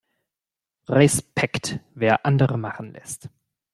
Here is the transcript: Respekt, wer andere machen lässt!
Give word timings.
Respekt, 0.89 1.79
wer 1.93 2.25
andere 2.25 2.57
machen 2.57 2.91
lässt! 2.91 3.29